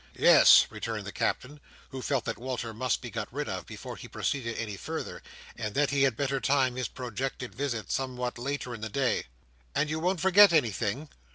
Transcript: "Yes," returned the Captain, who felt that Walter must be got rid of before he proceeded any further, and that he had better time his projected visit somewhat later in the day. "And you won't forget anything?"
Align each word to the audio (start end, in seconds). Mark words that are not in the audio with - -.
"Yes," 0.17 0.65
returned 0.71 1.05
the 1.05 1.11
Captain, 1.11 1.59
who 1.89 2.01
felt 2.01 2.25
that 2.25 2.39
Walter 2.39 2.73
must 2.73 3.01
be 3.03 3.11
got 3.11 3.31
rid 3.31 3.47
of 3.47 3.67
before 3.67 3.97
he 3.97 4.07
proceeded 4.07 4.57
any 4.57 4.75
further, 4.75 5.21
and 5.55 5.75
that 5.75 5.91
he 5.91 6.01
had 6.01 6.17
better 6.17 6.41
time 6.41 6.75
his 6.75 6.87
projected 6.87 7.53
visit 7.53 7.91
somewhat 7.91 8.39
later 8.39 8.73
in 8.73 8.81
the 8.81 8.89
day. 8.89 9.27
"And 9.75 9.91
you 9.91 9.99
won't 9.99 10.19
forget 10.19 10.53
anything?" 10.53 11.09